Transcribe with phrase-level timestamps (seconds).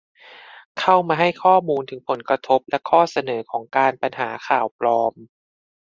[0.79, 5.13] เข้ามาให้ข้อมูลถึงผลกระทบและข้อเสนอของการปัญหาข่าวปลอม